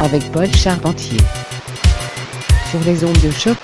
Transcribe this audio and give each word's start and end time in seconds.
Avec 0.00 0.22
Paul 0.32 0.50
Charpentier. 0.54 1.18
Sur 2.70 2.80
les 2.86 3.04
ondes 3.04 3.20
de 3.22 3.30
choc. 3.30 3.56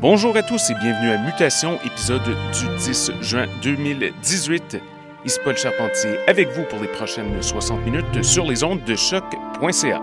Bonjour 0.00 0.36
à 0.36 0.42
tous 0.42 0.70
et 0.70 0.74
bienvenue 0.74 1.10
à 1.10 1.18
Mutation, 1.18 1.78
épisode 1.84 2.22
du 2.24 2.76
10 2.78 3.12
juin 3.20 3.46
2018. 3.62 4.95
Ici 5.26 5.40
Charpentier 5.56 6.20
avec 6.28 6.50
vous 6.50 6.62
pour 6.62 6.78
les 6.80 6.86
prochaines 6.86 7.42
60 7.42 7.84
minutes 7.84 8.22
sur 8.22 8.46
les 8.46 8.62
ondes 8.62 8.84
de 8.84 8.94
choc.ca. 8.94 10.00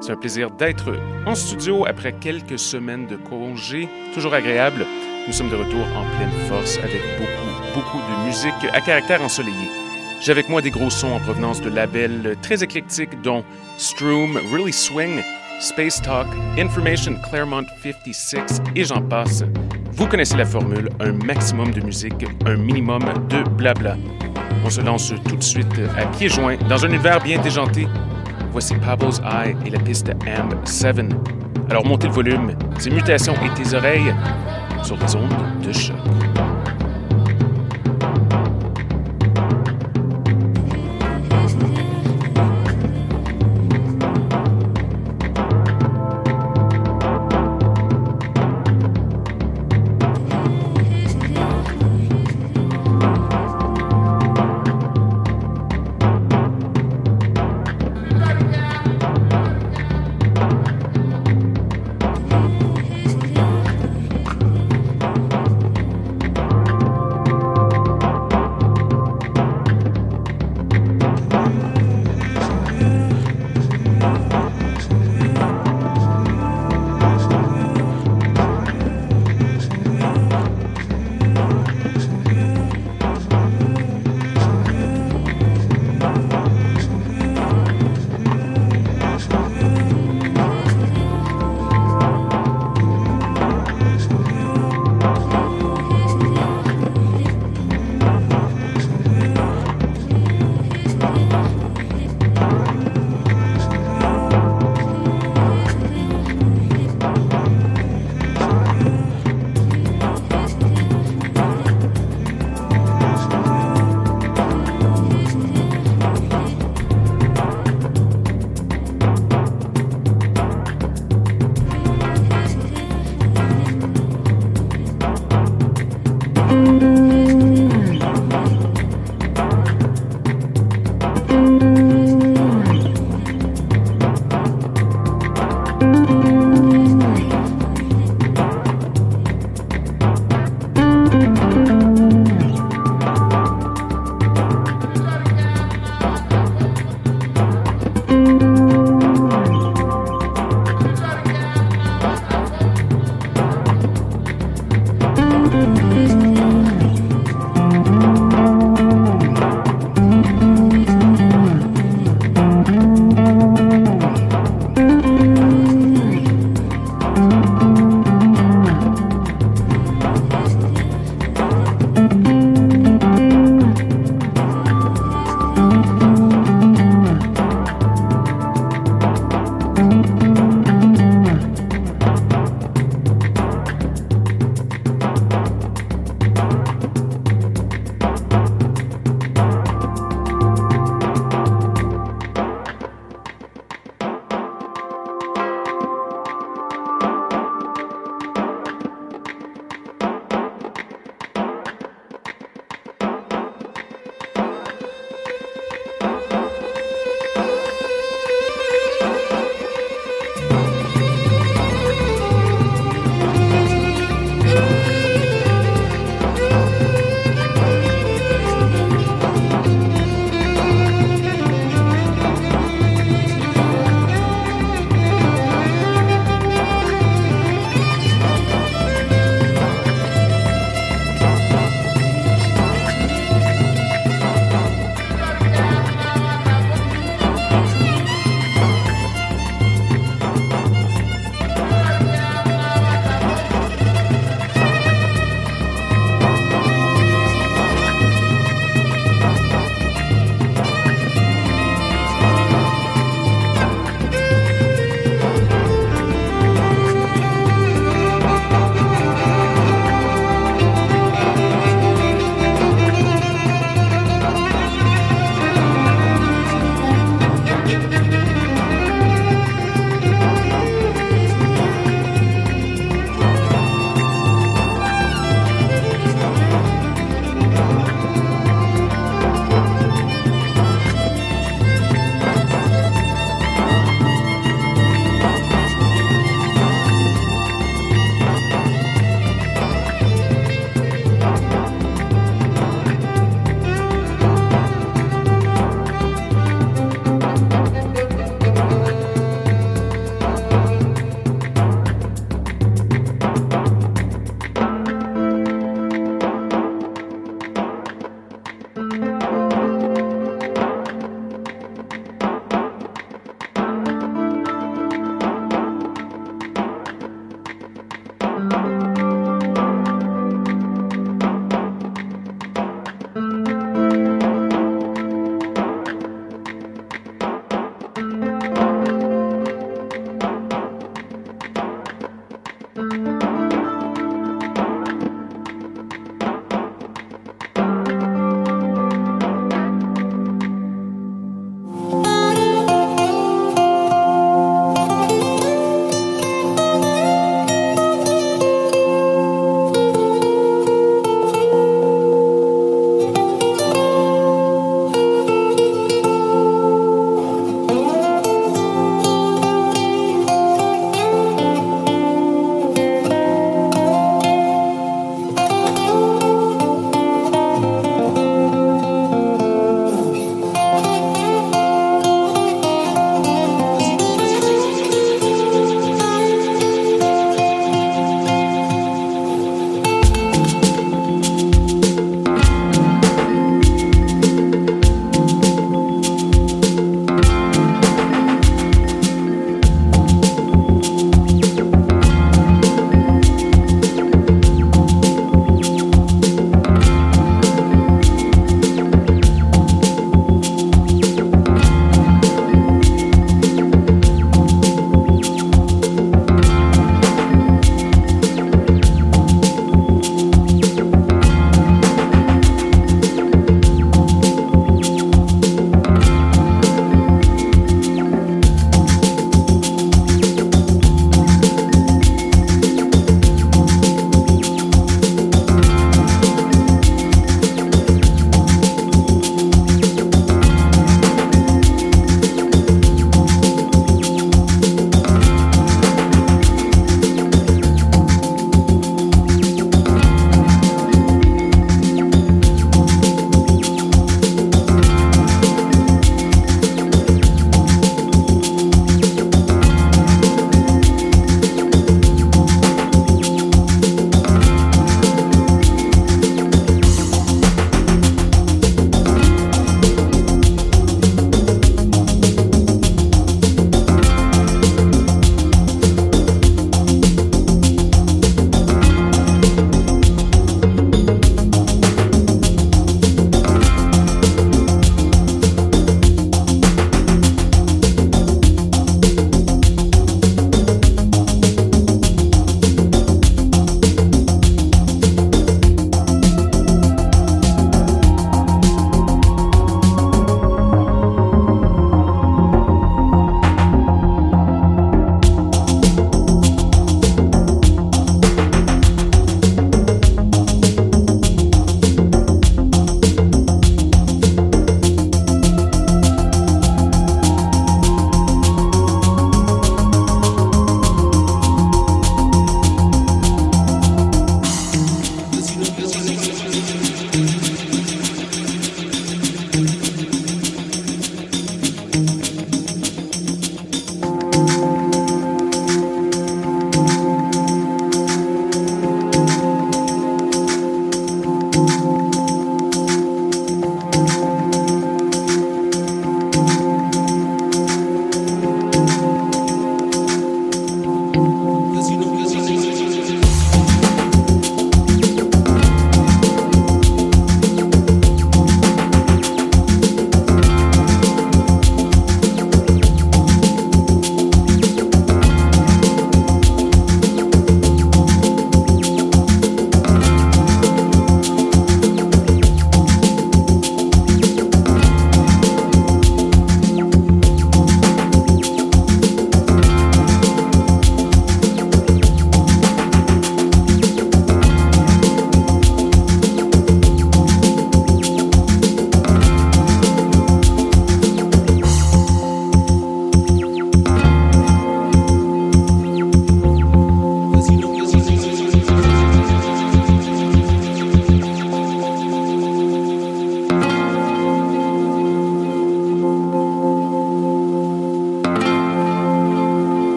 C'est 0.00 0.10
un 0.10 0.16
plaisir 0.16 0.50
d'être 0.50 0.94
en 1.26 1.34
studio 1.34 1.84
après 1.86 2.14
quelques 2.14 2.58
semaines 2.58 3.06
de 3.06 3.16
congé, 3.16 3.90
toujours 4.14 4.32
agréable. 4.32 4.86
Nous 5.26 5.34
sommes 5.34 5.50
de 5.50 5.56
retour 5.56 5.84
en 5.94 6.16
pleine 6.16 6.48
force 6.48 6.78
avec 6.78 7.02
beaucoup, 7.18 7.74
beaucoup 7.74 7.98
de 7.98 8.24
musique 8.24 8.72
à 8.72 8.80
caractère 8.80 9.20
ensoleillé. 9.20 9.68
J'ai 10.22 10.32
avec 10.32 10.48
moi 10.48 10.62
des 10.62 10.70
gros 10.70 10.88
sons 10.88 11.12
en 11.12 11.20
provenance 11.20 11.60
de 11.60 11.68
labels 11.68 12.38
très 12.40 12.64
éclectiques 12.64 13.20
dont 13.20 13.44
Stroom, 13.76 14.40
Really 14.50 14.72
Swing, 14.72 15.22
Space 15.60 16.02
Talk, 16.02 16.26
Information 16.58 17.14
Claremont 17.28 17.64
56 17.82 18.60
et 18.74 18.84
j'en 18.84 19.00
passe. 19.00 19.42
Vous 19.92 20.06
connaissez 20.06 20.36
la 20.36 20.44
formule, 20.44 20.90
un 21.00 21.12
maximum 21.12 21.70
de 21.72 21.80
musique, 21.80 22.26
un 22.44 22.56
minimum 22.56 23.02
de 23.30 23.42
blabla. 23.50 23.96
On 24.64 24.70
se 24.70 24.80
lance 24.82 25.14
tout 25.28 25.36
de 25.36 25.42
suite 25.42 25.80
à 25.96 26.06
pieds 26.06 26.28
joints 26.28 26.56
dans 26.68 26.84
un 26.84 26.88
univers 26.88 27.22
bien 27.22 27.40
déjanté. 27.40 27.88
Voici 28.52 28.74
Pablo's 28.74 29.20
Eye 29.20 29.56
et 29.64 29.70
la 29.70 29.78
piste 29.78 30.08
M7. 30.08 31.10
Alors 31.70 31.86
montez 31.86 32.08
le 32.08 32.12
volume, 32.12 32.52
c'est 32.78 32.90
Mutations 32.90 33.34
et 33.34 33.62
tes 33.62 33.74
oreilles 33.74 34.14
sur 34.82 34.96
les 34.96 35.16
ondes 35.16 35.34
de 35.62 35.72
choc. 35.72 35.96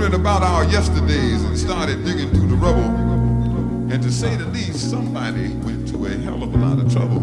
Wondering 0.00 0.18
about 0.18 0.42
our 0.42 0.64
yesterdays 0.64 1.44
and 1.44 1.58
started 1.58 2.02
digging 2.06 2.30
through 2.30 2.46
the 2.46 2.54
rubble. 2.54 2.90
And 3.92 4.02
to 4.02 4.10
say 4.10 4.34
the 4.34 4.46
least, 4.46 4.90
somebody 4.90 5.48
went 5.56 5.88
to 5.88 6.06
a 6.06 6.08
hell 6.08 6.42
of 6.42 6.54
a 6.54 6.56
lot 6.56 6.78
of 6.78 6.90
trouble 6.90 7.20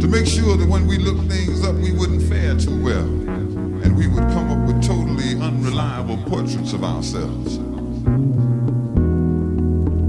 to 0.00 0.08
make 0.08 0.26
sure 0.26 0.56
that 0.56 0.66
when 0.66 0.86
we 0.86 0.96
looked 0.96 1.30
things 1.30 1.62
up, 1.62 1.74
we 1.74 1.92
wouldn't 1.92 2.22
fare 2.22 2.56
too 2.56 2.82
well. 2.82 3.04
And 3.04 3.94
we 3.94 4.06
would 4.06 4.22
come 4.32 4.50
up 4.50 4.66
with 4.66 4.82
totally 4.82 5.34
unreliable 5.38 6.16
portraits 6.30 6.72
of 6.72 6.82
ourselves. 6.82 7.58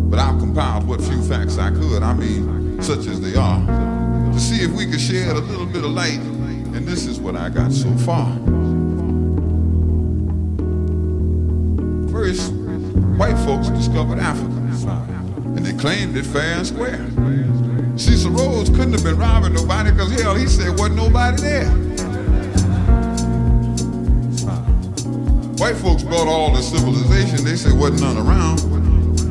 But 0.10 0.19
I've 0.19 0.39
compiled 0.39 0.88
what 0.88 1.02
few 1.02 1.22
facts 1.24 1.58
I 1.58 1.69
could, 1.69 2.02
I 2.02 2.13
mean, 2.13 2.82
such 2.82 3.08
as 3.08 3.19
they 3.19 3.36
are, 3.36 3.60
to 4.32 4.39
see 4.39 4.63
if 4.63 4.72
we 4.72 4.86
could 4.86 5.02
shed 5.02 5.36
a 5.36 5.39
little 5.39 5.65
bit 5.65 5.84
of 5.84 5.91
light. 5.91 6.22
And 6.76 6.88
this 6.88 7.08
is 7.08 7.19
what 7.19 7.36
I 7.36 7.50
got 7.50 7.74
so 7.74 7.93
far. 7.98 8.62
White 13.24 13.46
folks 13.46 13.70
discovered 13.70 14.20
Africa, 14.20 14.60
and 15.56 15.66
they 15.66 15.72
claimed 15.80 16.18
it 16.18 16.26
fair 16.26 16.58
and 16.58 16.68
square. 16.68 17.00
Cecil 17.98 18.32
Rhodes 18.32 18.70
couldn't 18.70 18.92
have 18.92 19.04
been 19.04 19.18
robbing 19.18 19.54
nobody 19.54 19.92
because 19.92 20.12
hell, 20.20 20.36
he 20.36 20.46
said 20.46 20.78
wasn't 20.78 20.98
nobody 20.98 21.42
there. 21.42 21.70
White 25.56 25.78
folks 25.78 26.04
brought 26.04 26.28
all 26.28 26.52
the 26.52 26.62
civilization, 26.62 27.46
they 27.46 27.56
said 27.56 27.72
wasn't 27.72 28.02
none 28.02 28.18
around. 28.18 28.58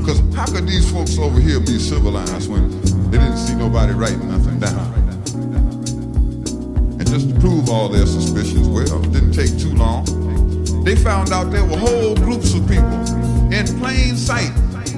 Because 0.01 0.21
how 0.35 0.47
could 0.47 0.67
these 0.67 0.91
folks 0.91 1.19
over 1.19 1.39
here 1.39 1.61
be 1.61 1.79
civilized 1.79 2.51
when 2.51 2.71
they 3.11 3.19
didn't 3.19 3.37
see 3.37 3.55
nobody 3.55 3.93
writing 3.93 4.27
nothing 4.27 4.59
down? 4.59 4.89
And 6.99 7.07
just 7.07 7.29
to 7.29 7.39
prove 7.41 7.69
all 7.69 7.91
their 7.91 8.07
suspicions, 8.07 8.67
well, 8.69 9.05
it 9.05 9.13
didn't 9.13 9.33
take 9.33 9.59
too 9.59 9.75
long. 9.75 10.07
They 10.83 10.97
found 10.97 11.31
out 11.31 11.51
there 11.51 11.65
were 11.67 11.77
whole 11.77 12.15
groups 12.15 12.55
of 12.55 12.67
people 12.67 13.22
in 13.53 13.67
plain 13.79 14.17
sight 14.17 14.51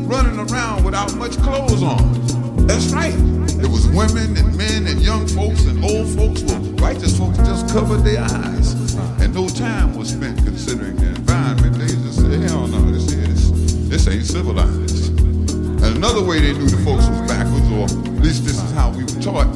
running 0.07 0.39
around 0.39 0.85
without 0.85 1.15
much 1.17 1.37
clothes 1.39 1.83
on. 1.83 2.67
That's 2.67 2.93
right. 2.93 3.15
There 3.59 3.69
was 3.69 3.87
women 3.89 4.37
and 4.37 4.57
men 4.57 4.87
and 4.87 5.01
young 5.01 5.27
folks 5.27 5.65
and 5.65 5.85
old 5.85 6.09
folks. 6.15 6.43
Well, 6.43 6.61
righteous 6.79 7.19
folks 7.19 7.39
just 7.39 7.69
covered 7.69 8.05
their 8.05 8.21
eyes. 8.21 8.95
And 9.21 9.35
no 9.35 9.49
time 9.49 9.97
was 9.97 10.11
spent 10.11 10.39
considering 10.45 10.97
the 10.97 11.09
environment. 11.09 11.79
They 11.79 11.87
just 11.87 12.21
said, 12.21 12.41
hell 12.49 12.69
no, 12.69 12.91
this, 12.93 13.13
is, 13.13 13.89
this 13.89 14.07
ain't 14.07 14.25
civilized. 14.25 15.19
And 15.19 15.97
another 15.97 16.23
way 16.23 16.41
they 16.41 16.53
knew 16.53 16.69
the 16.69 16.77
folks 16.85 17.09
was 17.09 17.21
backwards, 17.29 17.71
or 17.73 17.85
at 17.85 18.23
least 18.23 18.45
this 18.45 18.63
is 18.63 18.71
how 18.73 18.91
we 18.91 19.03
were 19.03 19.21
taught, 19.21 19.49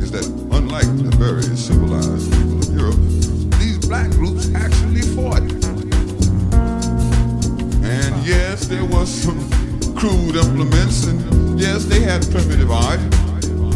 is 0.00 0.10
that 0.12 0.26
unlike 0.56 0.88
the 0.96 1.14
very 1.16 1.42
civilized 1.56 2.32
people 2.32 2.58
of 2.58 2.74
Europe, 2.74 2.96
these 3.60 3.78
black 3.78 4.10
groups 4.10 4.52
actually 4.54 5.02
fought. 5.02 5.57
And 7.88 8.26
yes, 8.26 8.66
there 8.66 8.84
was 8.84 9.08
some 9.08 9.38
crude 9.96 10.36
implements, 10.36 11.06
and 11.06 11.58
yes, 11.58 11.86
they 11.86 12.00
had 12.00 12.20
primitive 12.30 12.70
art, 12.70 13.00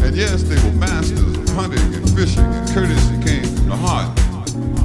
and 0.05 0.15
yes, 0.15 0.43
they 0.43 0.55
were 0.63 0.75
masters 0.75 1.19
of 1.19 1.49
hunting 1.49 1.93
and 1.95 2.09
fishing, 2.11 2.43
and 2.43 2.69
courtesy 2.69 3.17
came 3.25 3.43
from 3.43 3.69
the 3.69 3.75
heart. 3.75 4.17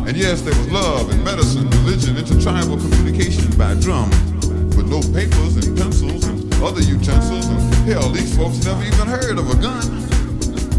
And 0.09 0.17
yes, 0.17 0.41
there 0.41 0.57
was 0.57 0.73
love 0.73 1.11
and 1.11 1.23
medicine, 1.23 1.69
religion, 1.85 2.17
intertribal 2.17 2.79
communication 2.79 3.51
by 3.59 3.75
drum, 3.75 4.09
with 4.73 4.88
no 4.88 5.03
papers 5.12 5.57
and 5.61 5.77
pencils 5.77 6.25
and 6.25 6.51
other 6.62 6.81
utensils, 6.81 7.47
and 7.47 7.61
hell, 7.85 8.09
these 8.09 8.35
folks 8.35 8.64
never 8.64 8.83
even 8.83 9.07
heard 9.07 9.38
of 9.38 9.51
a 9.51 9.57
gun. 9.61 9.83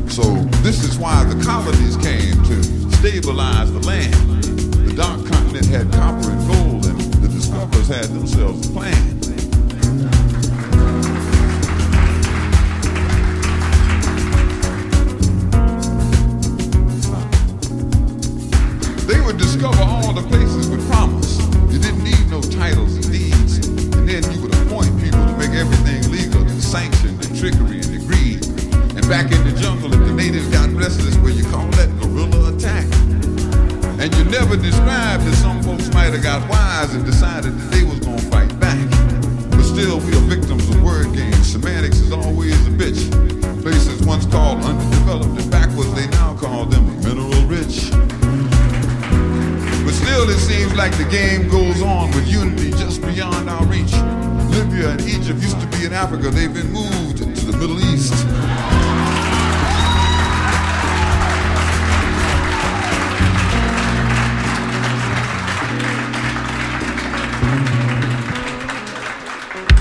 So 0.10 0.24
this 0.66 0.84
is 0.84 0.98
why 0.98 1.24
the 1.24 1.40
colonies 1.46 1.98
came 1.98 2.34
to 2.46 2.64
stabilize 2.98 3.72
the 3.72 3.86
land. 3.86 4.14
The 4.44 4.94
dark 4.96 5.24
continent 5.28 5.68
had 5.68 5.92
copper 5.94 6.32
and 6.32 6.42
gold, 6.52 6.69
and 7.52 7.86
had 7.88 8.06
themselves. 8.06 8.70
They 19.08 19.22
would 19.22 19.38
discover 19.38 19.82
all 19.82 20.14
the 20.14 20.22
places 20.28 20.70
with 20.70 20.88
promise. 20.90 21.40
You 21.72 21.80
didn't 21.80 22.04
need 22.04 22.30
no 22.30 22.42
titles 22.42 22.96
and 22.96 23.12
deeds. 23.12 23.66
And 23.68 24.08
then 24.08 24.24
you 24.32 24.42
would 24.42 24.54
appoint 24.54 25.02
people 25.02 25.26
to 25.26 25.38
make 25.38 25.52
everything 25.52 26.12
legal 26.12 26.44
to 26.44 26.62
sanction 26.62 27.18
the 27.18 27.28
trickery 27.40 27.82
and 27.82 27.90
the 27.90 28.06
greed. 28.06 28.46
And 28.96 29.08
back 29.10 29.32
in 29.32 29.44
the 29.44 29.60
jungle, 29.60 29.94
if 29.94 30.00
the 30.00 30.14
natives 30.14 30.48
got 30.50 30.70
restless, 30.72 31.16
where 31.18 31.32
you 31.32 31.44
call 31.46 31.68
that 31.72 31.90
guerrilla 32.00 32.54
attack. 32.56 32.86
And 34.00 34.16
you 34.16 34.24
never 34.26 34.56
described 34.56 35.24
some 35.36 35.59
might 35.94 36.14
have 36.14 36.24
got 36.24 36.48
wise 36.50 36.94
and 36.94 37.06
decided 37.06 37.54
that 37.58 37.72
they 37.72 37.84
was 37.84 38.00
gonna 38.00 38.22
fight 38.30 38.52
back. 38.60 38.80
But 39.52 39.64
still, 39.64 40.00
we 40.00 40.14
are 40.16 40.26
victims 40.28 40.68
of 40.70 40.82
word 40.82 41.14
games. 41.14 41.52
Semantics 41.52 42.00
is 42.00 42.12
always 42.12 42.56
a 42.68 42.72
bitch. 42.72 43.12
Places 43.62 44.02
once 44.06 44.26
called 44.26 44.64
underdeveloped 44.64 45.40
and 45.40 45.52
backwards, 45.52 45.94
they 45.94 46.08
now 46.08 46.36
call 46.36 46.66
them 46.66 46.86
mineral 47.02 47.44
rich. 47.46 47.92
But 49.86 49.94
still, 49.94 50.30
it 50.30 50.40
seems 50.40 50.74
like 50.76 50.96
the 50.98 51.08
game 51.10 51.50
goes 51.50 51.82
on 51.82 52.12
with 52.12 52.28
unity 52.28 52.72
just 52.72 53.02
beyond 53.02 53.50
our 53.50 53.66
reach. 53.66 53.94
Libya 54.52 54.90
and 54.90 55.02
Egypt 55.02 55.42
used 55.42 55.60
to 55.60 55.68
be 55.68 55.86
in 55.86 55.94
Africa, 55.94 56.30
they've 56.30 56.54
been 56.54 56.72
moved 56.72 57.18
to 57.18 57.26
the 57.26 57.58
Middle 57.58 57.80
East. 57.94 58.14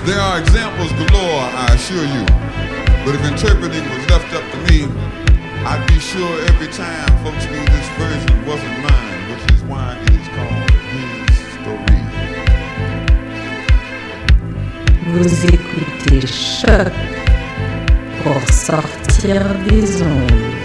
There 0.08 0.18
are 0.18 0.38
examples 0.40 0.90
galore, 0.92 1.50
I 1.52 1.74
assure 1.74 2.06
you. 2.16 2.24
But 3.04 3.14
if 3.14 3.22
interpreting 3.30 3.84
was 3.90 4.08
left 4.08 4.32
up 4.32 4.42
to 4.52 4.58
me, 4.64 4.88
I'd 5.68 5.84
be 5.86 5.98
sure 6.00 6.40
every 6.48 6.68
time 6.68 7.08
folks 7.22 7.44
knew 7.44 7.62
this 7.76 7.88
version 8.00 8.46
wasn't 8.46 8.78
mine, 8.80 9.20
which 9.28 9.52
is 9.52 9.62
why 9.64 9.98
it 10.00 10.14
is 10.14 10.28
called 10.32 10.70
his 10.96 11.36
story. 11.60 12.00
Vous 15.12 15.44
écoutez 15.44 16.26
CHOQ 16.26 16.92
pour 18.22 18.40
sortir 18.50 19.44
des 19.66 20.02
ondes. 20.02 20.57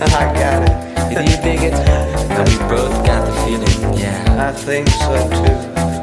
I 0.00 0.32
got 0.34 0.62
it. 0.68 1.14
Do 1.14 1.22
you 1.30 1.36
think 1.38 1.62
it's? 1.62 1.78
And 1.78 2.48
we 2.48 2.58
both 2.68 3.06
got 3.06 3.24
the 3.26 3.32
feeling, 3.44 3.98
yeah. 3.98 4.48
I 4.48 4.52
think 4.52 4.88
so 4.88 5.28
too. 5.30 5.95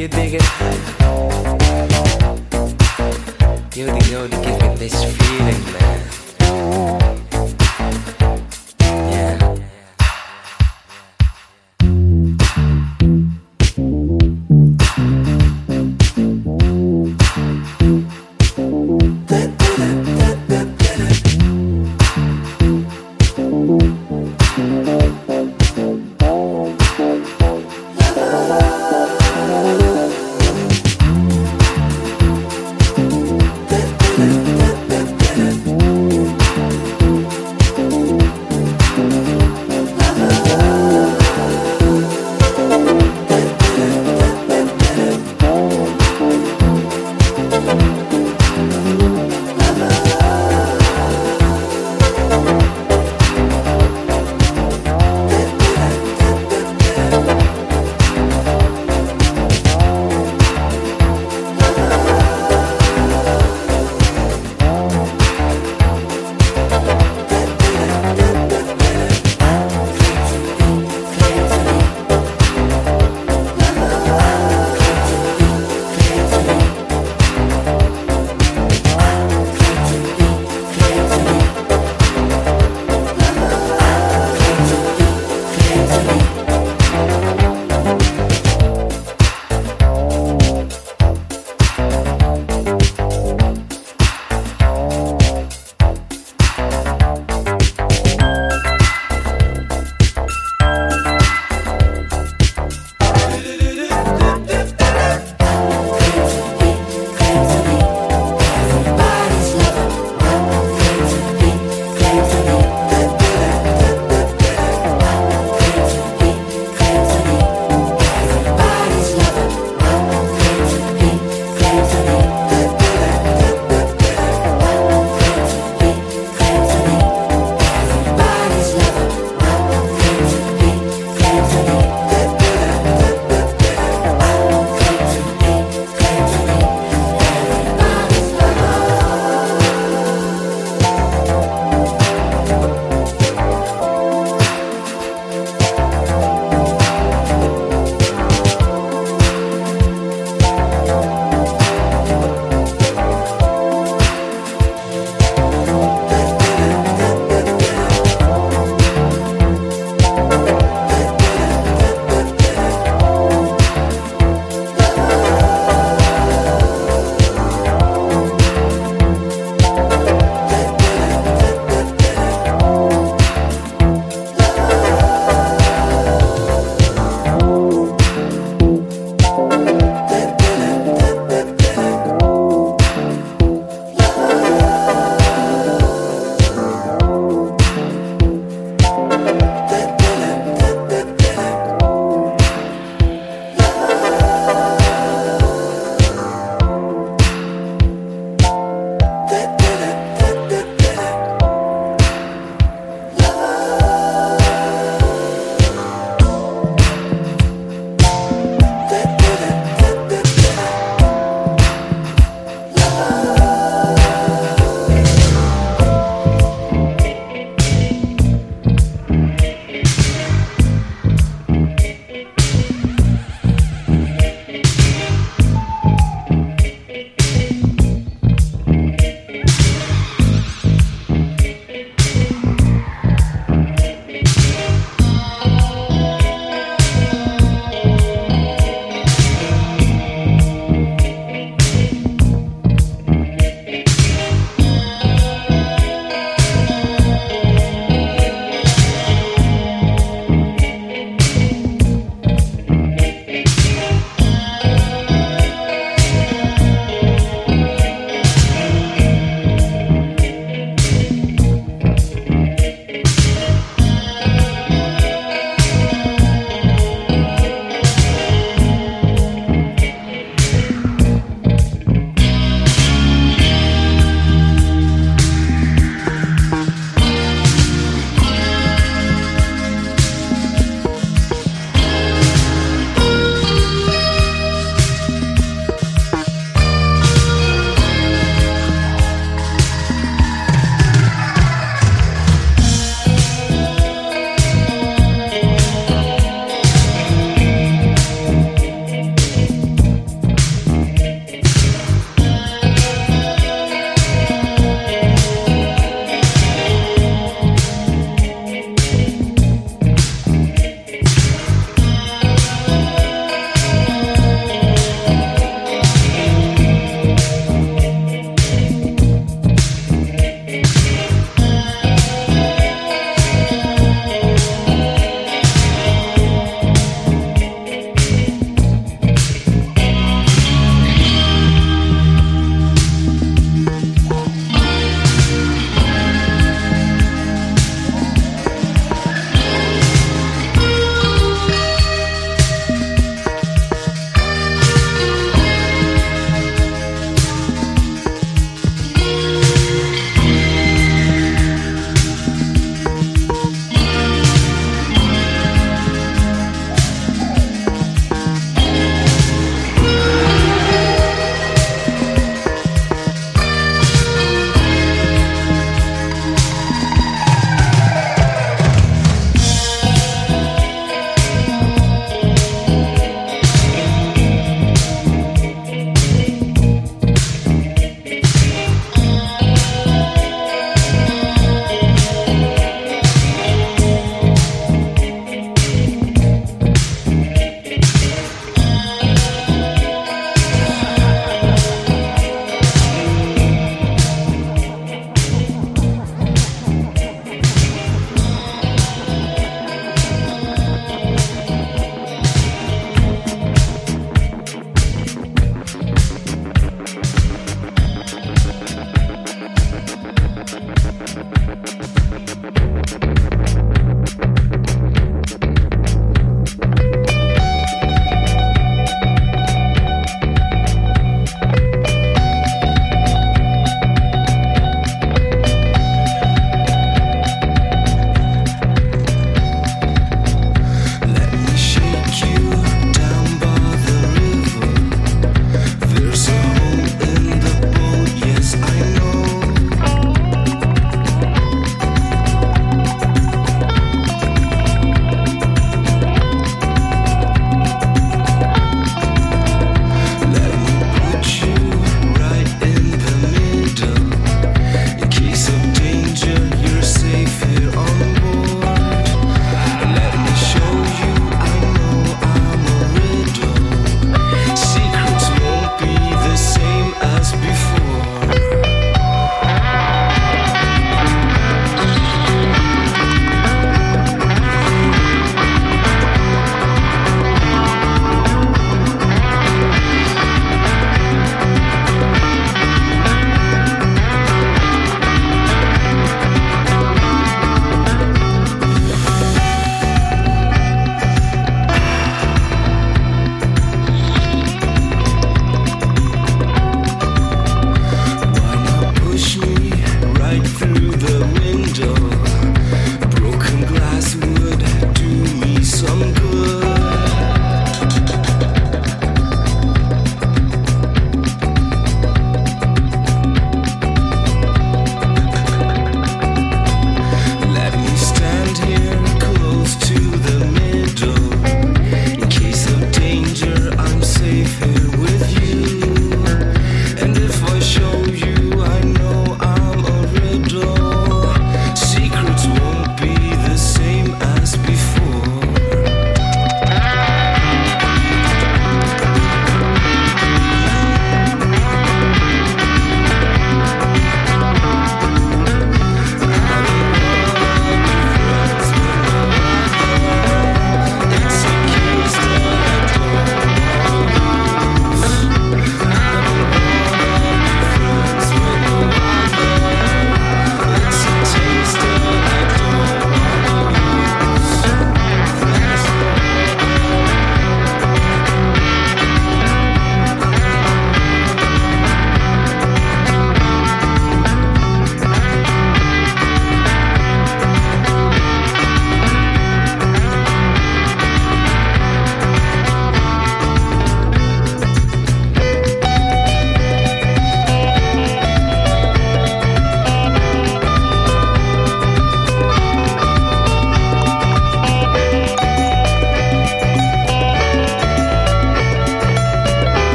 You 0.00 0.08
dig 0.08 0.32
it? 0.32 0.42
You're 3.76 3.92
the 3.92 4.14
only 4.16 4.30
give 4.30 4.62
me 4.62 4.74
this 4.76 5.04
feeling, 5.04 5.74
man. 5.74 5.79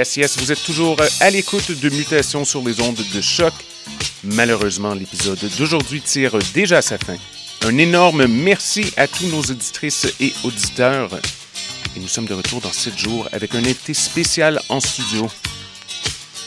Yes, 0.00 0.38
vous 0.38 0.50
êtes 0.50 0.64
toujours 0.64 0.96
à 1.20 1.28
l'écoute 1.28 1.78
de 1.78 1.90
Mutations 1.90 2.46
sur 2.46 2.62
les 2.62 2.80
ondes 2.80 3.04
de 3.12 3.20
choc. 3.20 3.52
Malheureusement, 4.24 4.94
l'épisode 4.94 5.38
d'aujourd'hui 5.58 6.00
tire 6.00 6.38
déjà 6.54 6.80
sa 6.80 6.96
fin. 6.96 7.16
Un 7.66 7.76
énorme 7.76 8.26
merci 8.26 8.94
à 8.96 9.06
tous 9.06 9.26
nos 9.26 9.42
auditrices 9.42 10.06
et 10.18 10.32
auditeurs. 10.42 11.10
Et 11.94 12.00
nous 12.00 12.08
sommes 12.08 12.24
de 12.24 12.32
retour 12.32 12.62
dans 12.62 12.72
7 12.72 12.98
jours 12.98 13.28
avec 13.32 13.54
un 13.54 13.58
invité 13.58 13.92
spécial 13.92 14.62
en 14.70 14.80
studio. 14.80 15.28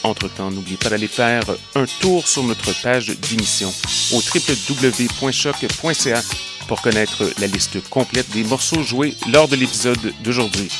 Entre-temps, 0.02 0.50
n'oubliez 0.50 0.76
pas 0.76 0.90
d'aller 0.90 1.06
faire 1.06 1.44
un 1.76 1.86
tour 2.00 2.26
sur 2.26 2.42
notre 2.42 2.72
page 2.82 3.06
d'émission 3.06 3.72
au 4.12 4.16
www.choc.ca 4.16 6.22
pour 6.66 6.82
connaître 6.82 7.30
la 7.38 7.46
liste 7.46 7.88
complète 7.88 8.30
des 8.30 8.42
morceaux 8.42 8.82
joués 8.82 9.14
lors 9.30 9.46
de 9.46 9.54
l'épisode 9.54 10.12
d'aujourd'hui. 10.24 10.72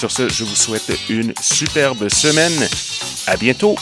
Sur 0.00 0.10
ce, 0.10 0.30
je 0.30 0.44
vous 0.44 0.56
souhaite 0.56 0.90
une 1.10 1.34
superbe 1.42 2.08
semaine. 2.08 2.66
À 3.26 3.36
bientôt! 3.36 3.76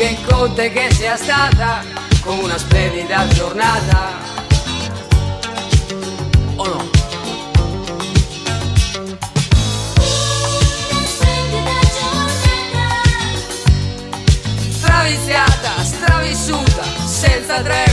Che 0.00 0.16
è 0.56 0.72
che 0.72 0.94
sia 0.94 1.14
stata 1.14 1.84
come 2.22 2.44
una 2.44 2.56
splendida 2.56 3.28
giornata. 3.28 4.16
O 6.56 6.66
no? 6.66 6.90
Straviziata, 14.70 15.84
stravissuta, 15.84 16.82
senza 17.04 17.60
tregua. 17.60 17.89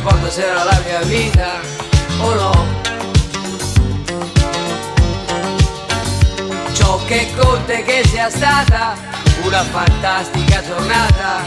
Importa 0.00 0.30
se 0.30 0.46
era 0.46 0.64
la 0.64 0.80
mia 0.86 1.02
vita? 1.02 1.60
O 2.20 2.34
no? 2.34 2.66
Ciò 6.72 7.04
che 7.04 7.28
conta 7.36 7.72
è 7.72 7.84
che 7.84 8.02
sia 8.06 8.30
stata 8.30 8.96
una 9.42 9.62
fantastica 9.64 10.62
giornata 10.64 11.42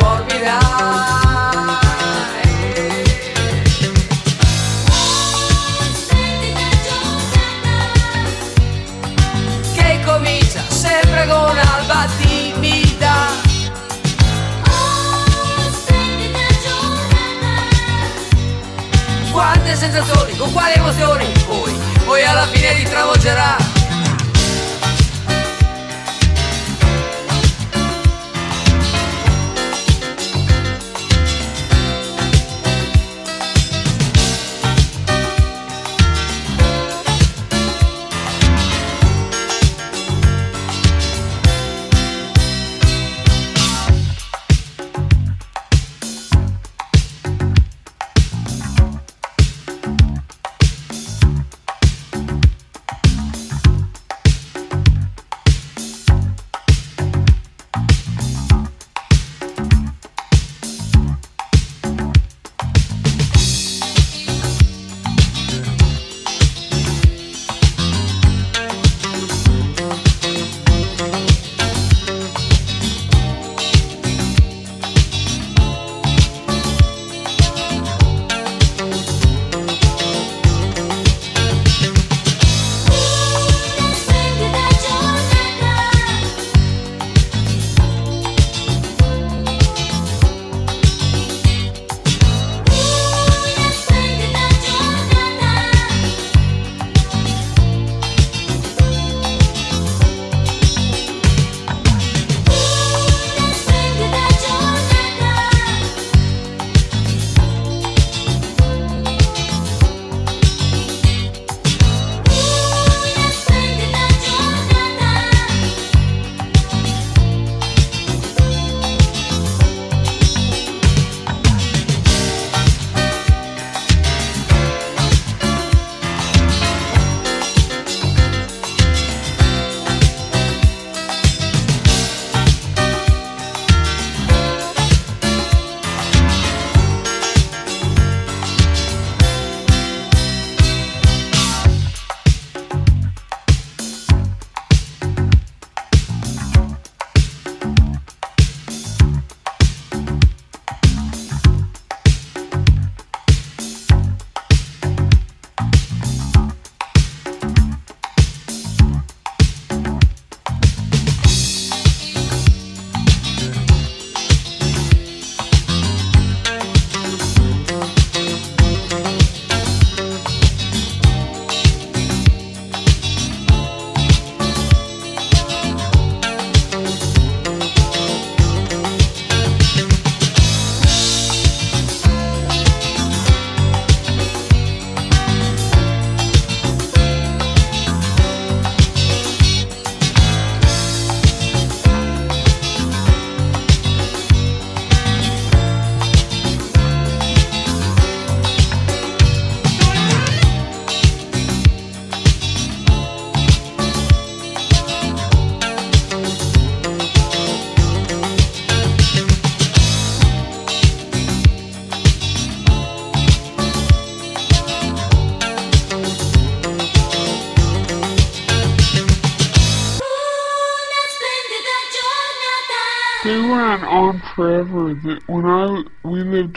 morbida. 0.00 0.58
Comincia 10.02 10.60
sempre 10.68 11.26
con 11.28 11.56
alba 11.56 12.08
timida. 12.18 12.29
Quante 19.40 19.74
sensazioni, 19.74 20.36
con 20.36 20.52
quali 20.52 20.74
emozioni? 20.74 21.32
Poi, 21.46 21.74
poi 22.04 22.22
alla 22.26 22.46
fine 22.48 22.74
ti 22.74 22.82
travolgerà 22.82 23.56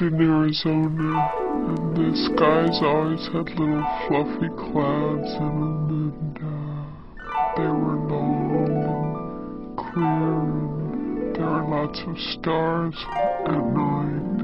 in 0.03 0.19
Arizona, 0.19 1.31
and 1.71 1.95
the 1.95 2.11
skies 2.27 2.77
always 2.83 3.23
had 3.31 3.47
little 3.57 3.87
fluffy 4.03 4.51
clouds 4.59 5.31
in 5.39 5.53
them, 5.63 6.11
and 6.19 6.37
uh, 6.43 6.83
they 7.55 7.71
were 7.71 7.95
long 8.11 8.83
and 8.83 9.77
clear, 9.79 10.43
and 10.43 11.35
there 11.35 11.47
were 11.47 11.63
lots 11.71 11.99
of 12.03 12.19
stars 12.35 12.95
at 13.47 13.63
night. 13.71 14.43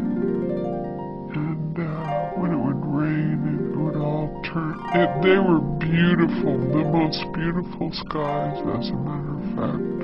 And 1.36 1.76
uh, 1.76 2.40
when 2.40 2.52
it 2.54 2.62
would 2.64 2.84
rain, 2.96 3.40
it 3.52 3.78
would 3.78 3.98
all 3.98 4.32
turn. 4.48 4.80
It, 4.96 5.12
they 5.22 5.40
were 5.44 5.60
beautiful, 5.78 6.56
the 6.72 6.88
most 6.88 7.20
beautiful 7.36 7.92
skies, 7.92 8.64
as 8.80 8.90
a 8.90 8.96
matter 8.96 9.36
of 9.36 9.44
fact. 9.60 10.00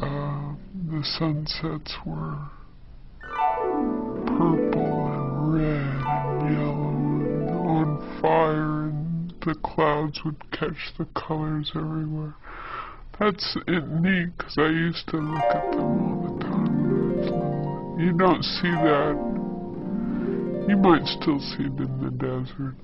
Uh, 0.00 0.56
the 0.90 1.04
sunsets 1.18 1.92
were 2.06 2.38
fire, 8.24 8.84
and 8.84 9.34
the 9.44 9.54
clouds 9.62 10.20
would 10.24 10.50
catch 10.50 10.94
the 10.96 11.04
colors 11.14 11.70
everywhere. 11.74 12.34
That's 13.20 13.56
it 13.66 13.86
neat 13.86 14.30
because 14.38 14.56
I 14.56 14.68
used 14.68 15.06
to 15.08 15.18
look 15.18 15.44
at 15.44 15.72
them 15.72 15.82
all 15.82 16.38
the 16.38 16.44
time. 16.44 18.00
You 18.00 18.16
don't 18.16 18.42
see 18.42 18.70
that. 18.70 19.14
You 20.70 20.76
might 20.78 21.04
still 21.04 21.38
see 21.38 21.64
it 21.64 21.78
in 21.78 22.00
the 22.02 22.10
desert. 22.12 22.76